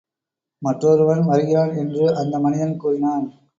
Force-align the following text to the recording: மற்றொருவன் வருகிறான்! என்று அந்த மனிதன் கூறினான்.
மற்றொருவன் 0.61 1.21
வருகிறான்! 1.25 1.73
என்று 1.75 2.15
அந்த 2.15 2.39
மனிதன் 2.39 2.77
கூறினான். 2.77 3.25